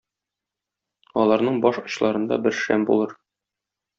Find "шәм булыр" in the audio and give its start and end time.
2.63-3.17